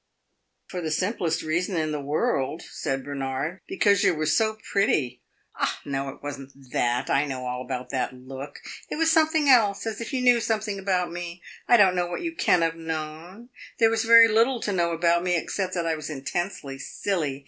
"For 0.67 0.81
the 0.81 0.89
simplest 0.89 1.43
reason 1.43 1.75
in 1.75 1.91
the 1.91 2.01
world," 2.01 2.63
said 2.71 3.05
Bernard. 3.05 3.61
"Because 3.67 4.03
you 4.03 4.15
were 4.15 4.25
so 4.25 4.57
pretty." 4.71 5.21
"Ah 5.55 5.79
no, 5.85 6.09
it 6.09 6.23
was 6.23 6.39
n't 6.39 6.71
that! 6.71 7.11
I 7.11 7.23
know 7.25 7.45
all 7.45 7.61
about 7.61 7.91
that 7.91 8.11
look. 8.11 8.59
It 8.89 8.95
was 8.95 9.11
something 9.11 9.47
else 9.47 9.85
as 9.85 10.01
if 10.01 10.11
you 10.11 10.21
knew 10.23 10.39
something 10.41 10.79
about 10.79 11.11
me. 11.11 11.43
I 11.67 11.77
don't 11.77 11.95
know 11.95 12.07
what 12.07 12.23
you 12.23 12.35
can 12.35 12.63
have 12.63 12.75
known. 12.75 13.49
There 13.77 13.91
was 13.91 14.03
very 14.03 14.27
little 14.27 14.59
to 14.61 14.71
know 14.73 14.91
about 14.91 15.21
me, 15.21 15.37
except 15.37 15.75
that 15.75 15.85
I 15.85 15.93
was 15.95 16.09
intensely 16.09 16.79
silly. 16.79 17.39